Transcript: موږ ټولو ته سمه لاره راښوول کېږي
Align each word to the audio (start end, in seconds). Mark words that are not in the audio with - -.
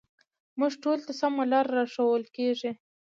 موږ 0.59 0.73
ټولو 0.83 1.01
ته 1.07 1.13
سمه 1.21 1.43
لاره 1.51 1.71
راښوول 1.77 2.23
کېږي 2.35 2.71